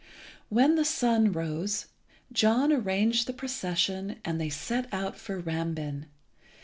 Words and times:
When 0.49 0.77
the 0.77 0.83
sun 0.83 1.31
rose, 1.31 1.85
John 2.33 2.71
arranged 2.73 3.27
the 3.27 3.33
procession, 3.33 4.15
and 4.25 4.41
they 4.41 4.49
set 4.49 4.91
out 4.91 5.15
for 5.15 5.37
Rambin. 5.37 6.07